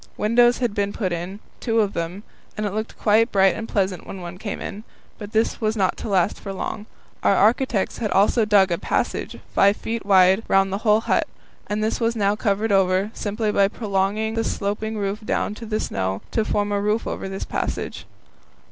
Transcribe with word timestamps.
Windows 0.17 0.57
had 0.57 0.73
been 0.73 0.91
put 0.93 1.11
in 1.13 1.39
two 1.59 1.79
of 1.79 1.93
them 1.93 2.23
and 2.57 2.65
it 2.65 2.73
looked 2.73 2.97
quite 2.97 3.31
bright 3.31 3.53
and 3.53 3.69
pleasant 3.69 4.07
when 4.07 4.19
one 4.19 4.39
came 4.39 4.59
in; 4.59 4.83
but 5.19 5.31
this 5.31 5.61
was 5.61 5.77
not 5.77 5.95
to 5.97 6.09
last 6.09 6.39
for 6.39 6.51
long. 6.51 6.87
Our 7.21 7.35
architects 7.35 7.99
had 7.99 8.09
also 8.09 8.43
dug 8.43 8.71
a 8.71 8.79
passage, 8.79 9.37
5 9.53 9.77
feet 9.77 10.03
wide, 10.03 10.41
round 10.47 10.73
the 10.73 10.79
whole 10.79 11.01
hut, 11.01 11.27
and 11.67 11.83
this 11.83 11.99
was 11.99 12.15
now 12.15 12.35
covered 12.35 12.71
over, 12.71 13.11
simply 13.13 13.51
by 13.51 13.67
prolonging 13.67 14.33
the 14.33 14.43
sloping 14.43 14.97
roof 14.97 15.19
down 15.23 15.53
to 15.53 15.67
the 15.67 15.79
snow 15.79 16.23
to 16.31 16.43
form 16.43 16.71
a 16.71 16.81
roof 16.81 17.05
over 17.05 17.29
this 17.29 17.45
passage. 17.45 18.07